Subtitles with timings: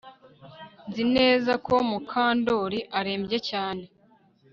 [0.87, 3.83] Nzi neza ko Mukandoli arembye cyane